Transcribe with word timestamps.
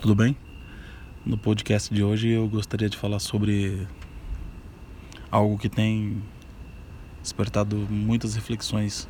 tudo 0.00 0.14
bem? 0.14 0.34
No 1.26 1.36
podcast 1.36 1.92
de 1.92 2.02
hoje 2.02 2.30
eu 2.30 2.48
gostaria 2.48 2.88
de 2.88 2.96
falar 2.96 3.18
sobre 3.18 3.86
algo 5.30 5.58
que 5.58 5.68
tem 5.68 6.22
despertado 7.20 7.76
muitas 7.76 8.34
reflexões 8.34 9.06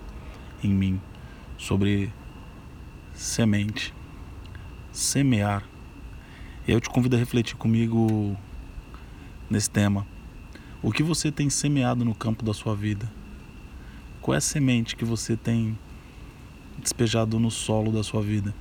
em 0.64 0.68
mim 0.68 1.00
sobre 1.56 2.12
semente, 3.14 3.95
semear. 4.90 5.62
Eu 6.66 6.80
te 6.80 6.91
convido 6.91 7.14
a 7.14 7.18
refletir 7.20 7.54
comigo 7.54 8.36
nesse 9.48 9.70
tema. 9.70 10.04
O 10.82 10.91
que 10.91 11.04
você 11.04 11.30
tem 11.30 11.48
semeado 11.48 12.04
no 12.04 12.16
campo 12.16 12.45
da 12.45 12.52
sua 12.52 12.75
vida? 12.75 13.09
Qual 14.20 14.34
é 14.34 14.38
a 14.38 14.41
semente 14.41 14.96
que 14.96 15.04
você 15.04 15.36
tem 15.36 15.79
despejado 16.79 17.38
no 17.38 17.48
solo 17.48 17.93
da 17.93 18.02
sua 18.02 18.20
vida? 18.20 18.52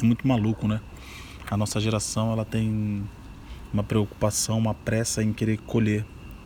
É 0.00 0.02
muito 0.02 0.26
maluco, 0.26 0.66
né? 0.66 0.80
A 1.50 1.56
nossa 1.56 1.80
geração 1.80 2.32
ela 2.32 2.44
tem 2.44 3.04
uma 3.72 3.82
preocupação, 3.82 4.58
uma 4.58 4.74
pressa 4.74 5.22
em 5.22 5.32
querer 5.32 5.58
colher. 5.58 6.04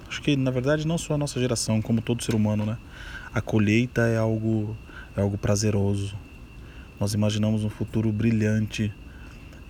Acho 0.08 0.22
que 0.22 0.36
na 0.36 0.50
verdade 0.50 0.86
não 0.86 0.96
só 0.96 1.14
a 1.14 1.18
nossa 1.18 1.38
geração, 1.38 1.82
como 1.82 2.00
todo 2.00 2.22
ser 2.22 2.34
humano, 2.34 2.64
né? 2.64 2.78
A 3.32 3.40
colheita 3.40 4.02
é 4.08 4.16
algo 4.16 4.76
é 5.16 5.20
algo 5.20 5.36
prazeroso. 5.36 6.16
Nós 6.98 7.14
imaginamos 7.14 7.64
um 7.64 7.70
futuro 7.70 8.10
brilhante 8.10 8.92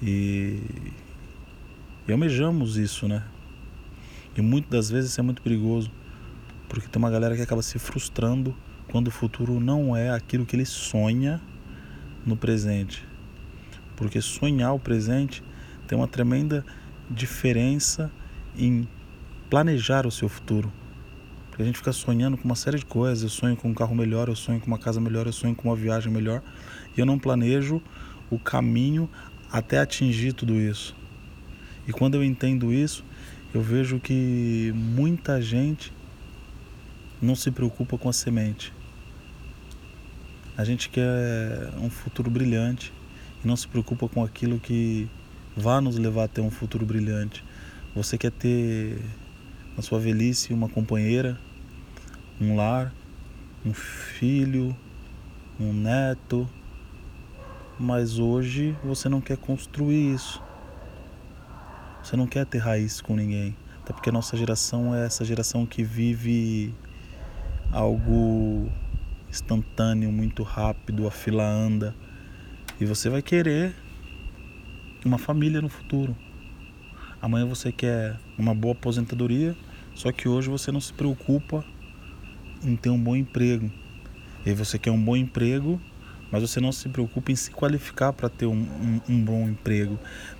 e, 0.02 0.62
e 2.06 2.12
almejamos 2.12 2.76
isso, 2.76 3.08
né? 3.08 3.24
E 4.36 4.40
muitas 4.40 4.70
das 4.70 4.90
vezes 4.90 5.10
isso 5.10 5.20
é 5.20 5.22
muito 5.22 5.42
perigoso, 5.42 5.90
porque 6.68 6.86
tem 6.86 6.98
uma 6.98 7.10
galera 7.10 7.34
que 7.34 7.42
acaba 7.42 7.60
se 7.60 7.78
frustrando 7.78 8.54
quando 8.90 9.08
o 9.08 9.10
futuro 9.10 9.58
não 9.58 9.96
é 9.96 10.10
aquilo 10.10 10.46
que 10.46 10.54
ele 10.54 10.64
sonha 10.64 11.40
no 12.24 12.36
presente. 12.36 13.04
Porque 13.98 14.20
sonhar 14.20 14.72
o 14.72 14.78
presente 14.78 15.42
tem 15.88 15.98
uma 15.98 16.06
tremenda 16.06 16.64
diferença 17.10 18.12
em 18.56 18.86
planejar 19.50 20.06
o 20.06 20.10
seu 20.10 20.28
futuro. 20.28 20.72
Porque 21.48 21.62
a 21.62 21.64
gente 21.64 21.78
fica 21.78 21.90
sonhando 21.90 22.36
com 22.38 22.44
uma 22.44 22.54
série 22.54 22.78
de 22.78 22.86
coisas. 22.86 23.24
Eu 23.24 23.28
sonho 23.28 23.56
com 23.56 23.68
um 23.68 23.74
carro 23.74 23.96
melhor, 23.96 24.28
eu 24.28 24.36
sonho 24.36 24.60
com 24.60 24.68
uma 24.68 24.78
casa 24.78 25.00
melhor, 25.00 25.26
eu 25.26 25.32
sonho 25.32 25.52
com 25.52 25.68
uma 25.68 25.74
viagem 25.74 26.12
melhor. 26.12 26.40
E 26.96 27.00
eu 27.00 27.04
não 27.04 27.18
planejo 27.18 27.82
o 28.30 28.38
caminho 28.38 29.10
até 29.50 29.80
atingir 29.80 30.32
tudo 30.32 30.54
isso. 30.54 30.94
E 31.88 31.92
quando 31.92 32.14
eu 32.14 32.22
entendo 32.22 32.72
isso, 32.72 33.04
eu 33.52 33.60
vejo 33.60 33.98
que 33.98 34.72
muita 34.76 35.42
gente 35.42 35.92
não 37.20 37.34
se 37.34 37.50
preocupa 37.50 37.98
com 37.98 38.08
a 38.08 38.12
semente. 38.12 38.72
A 40.56 40.62
gente 40.62 40.88
quer 40.88 41.72
um 41.80 41.90
futuro 41.90 42.30
brilhante, 42.30 42.92
e 43.42 43.46
não 43.46 43.56
se 43.56 43.66
preocupa 43.68 44.08
com 44.08 44.22
aquilo 44.22 44.58
que 44.58 45.08
vá 45.56 45.80
nos 45.80 45.96
levar 45.96 46.24
até 46.24 46.40
um 46.40 46.50
futuro 46.50 46.86
brilhante. 46.86 47.44
Você 47.94 48.16
quer 48.16 48.30
ter 48.30 48.98
na 49.76 49.82
sua 49.82 49.98
velhice 49.98 50.52
uma 50.52 50.68
companheira, 50.68 51.38
um 52.40 52.56
lar, 52.56 52.92
um 53.64 53.72
filho, 53.72 54.76
um 55.58 55.72
neto, 55.72 56.48
mas 57.78 58.18
hoje 58.18 58.76
você 58.82 59.08
não 59.08 59.20
quer 59.20 59.36
construir 59.36 60.14
isso. 60.14 60.42
Você 62.02 62.16
não 62.16 62.26
quer 62.26 62.46
ter 62.46 62.58
raiz 62.58 63.00
com 63.00 63.14
ninguém. 63.14 63.56
Até 63.82 63.92
porque 63.92 64.10
a 64.10 64.12
nossa 64.12 64.36
geração 64.36 64.94
é 64.94 65.06
essa 65.06 65.24
geração 65.24 65.66
que 65.66 65.82
vive 65.82 66.74
algo 67.70 68.70
instantâneo, 69.28 70.10
muito 70.10 70.42
rápido, 70.42 71.06
a 71.06 71.10
fila 71.10 71.44
anda. 71.44 71.94
E 72.80 72.84
você 72.84 73.10
vai 73.10 73.20
querer 73.20 73.74
uma 75.04 75.18
família 75.18 75.60
no 75.60 75.68
futuro. 75.68 76.16
Amanhã 77.20 77.44
você 77.44 77.72
quer 77.72 78.16
uma 78.38 78.54
boa 78.54 78.72
aposentadoria, 78.72 79.56
só 79.96 80.12
que 80.12 80.28
hoje 80.28 80.48
você 80.48 80.70
não 80.70 80.80
se 80.80 80.92
preocupa 80.92 81.64
em 82.62 82.76
ter 82.76 82.90
um 82.90 83.02
bom 83.02 83.16
emprego. 83.16 83.68
E 84.46 84.52
você 84.52 84.78
quer 84.78 84.92
um 84.92 85.02
bom 85.02 85.16
emprego, 85.16 85.80
mas 86.30 86.40
você 86.40 86.60
não 86.60 86.70
se 86.70 86.88
preocupa 86.88 87.32
em 87.32 87.36
se 87.36 87.50
qualificar 87.50 88.12
para 88.12 88.28
ter 88.28 88.46
um, 88.46 88.52
um, 88.60 89.00
um, 89.08 89.24
bom 89.24 89.48
emprego. 89.48 89.98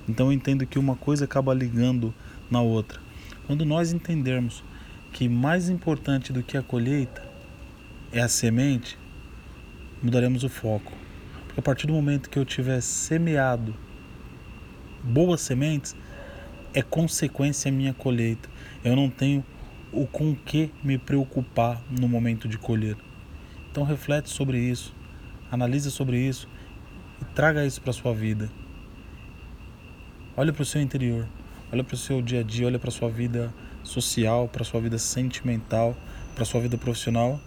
Então 0.09 0.27
eu 0.27 0.33
entendo 0.33 0.65
que 0.65 0.79
uma 0.79 0.95
coisa 0.95 1.25
acaba 1.25 1.53
ligando 1.53 2.15
na 2.49 2.61
outra. 2.61 3.01
Quando 3.49 3.65
nós 3.65 3.93
entendermos 3.93 4.63
que 5.13 5.29
mais 5.29 5.69
importante 5.69 6.33
do 6.33 6.45
que 6.45 6.57
a 6.57 6.63
colheita 6.63 7.21
é 8.13 8.21
a 8.21 8.29
semente, 8.29 8.97
mudaremos 10.01 10.45
o 10.45 10.49
foco 10.49 11.08
a 11.59 11.61
partir 11.63 11.89
do 11.89 11.93
momento 11.93 12.31
que 12.31 12.39
eu 12.39 12.45
tiver 12.45 12.81
semeado 12.81 13.75
boas 15.03 15.41
sementes, 15.41 15.97
é 16.73 16.83
consequência 16.83 17.73
minha 17.73 17.93
colheita. 17.93 18.49
Eu 18.85 18.95
não 18.95 19.11
tenho 19.11 19.45
o 19.91 20.07
com 20.07 20.37
que 20.37 20.71
me 20.85 20.97
preocupar 20.97 21.83
no 21.91 22.09
momento 22.09 22.47
de 22.47 22.57
colher. 22.57 22.97
Então 23.69 23.83
reflete 23.83 24.31
sobre 24.31 24.57
isso, 24.57 24.95
analise 25.51 25.91
sobre 25.91 26.21
isso 26.21 26.49
e 27.21 27.25
traga 27.35 27.67
isso 27.67 27.83
para 27.83 27.93
sua 27.93 28.15
vida. 28.15 28.49
Olha 30.37 30.53
para 30.53 30.63
o 30.63 30.67
seu 30.67 30.81
interior, 30.81 31.27
olha 31.73 31.83
para 31.83 31.95
o 31.95 31.99
seu 31.99 32.23
dia 32.23 32.39
a 32.39 32.43
dia, 32.45 32.69
olha 32.69 32.79
para 32.79 32.91
a 32.91 32.93
sua 32.93 33.11
vida 33.11 33.53
social, 33.83 34.47
para 34.47 34.63
a 34.63 34.65
sua 34.65 34.81
vida 34.81 34.97
sentimental, 34.97 35.97
para 36.35 36.45
a 36.45 36.47
sua 36.47 36.61
vida 36.61 36.79
profissional 36.79 37.41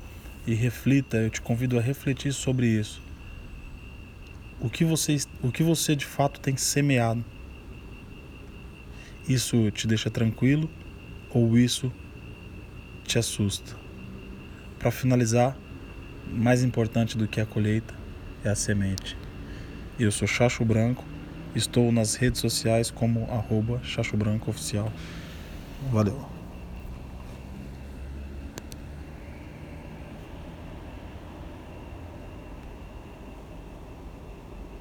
e 0.46 0.54
reflita. 0.54 1.16
Eu 1.16 1.30
te 1.30 1.40
convido 1.40 1.80
a 1.80 1.82
refletir 1.82 2.34
sobre 2.34 2.68
isso 2.68 3.11
o 4.62 4.70
que 4.70 4.86
você, 4.86 5.18
o 5.42 5.52
que 5.52 5.64
você 5.64 5.96
de 5.96 6.06
fato 6.06 6.40
tem 6.40 6.56
semeado. 6.56 7.26
Isso 9.28 9.72
te 9.72 9.88
deixa 9.88 10.10
tranquilo 10.10 10.70
ou 11.30 11.58
isso 11.58 11.92
te 13.04 13.18
assusta? 13.18 13.76
Para 14.78 14.92
finalizar, 14.92 15.58
mais 16.28 16.64
importante 16.64 17.18
do 17.18 17.28
que 17.28 17.42
a 17.42 17.46
colheita 17.46 17.94
é 18.44 18.50
a 18.50 18.56
semente. 18.56 19.18
Eu 20.00 20.12
sou 20.12 20.28
Chacho 20.28 20.64
Branco, 20.64 21.04
estou 21.56 21.92
nas 21.92 22.16
redes 22.16 22.40
sociais 22.40 22.90
como 22.90 23.26
arroba 23.32 23.82
Chacho 23.84 24.16
Branco 24.16 24.50
Oficial. 24.50 24.92
Valeu! 25.92 26.41